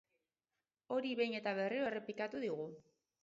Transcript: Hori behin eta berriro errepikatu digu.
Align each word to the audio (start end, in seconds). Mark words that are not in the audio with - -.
Hori 0.95 1.11
behin 1.19 1.37
eta 1.41 1.53
berriro 1.61 1.91
errepikatu 1.91 2.41
digu. 2.47 2.69